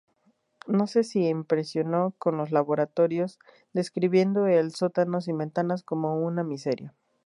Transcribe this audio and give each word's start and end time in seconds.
No 0.65 0.87
se 0.87 1.03
impresionó 1.19 2.15
con 2.17 2.35
los 2.35 2.51
laboratorios, 2.51 3.37
describiendo 3.71 4.47
el 4.47 4.71
sótano 4.73 5.21
sin 5.21 5.37
ventanas 5.37 5.83
como 5.83 6.17
una 6.19 6.43
"miseria". 6.43 6.95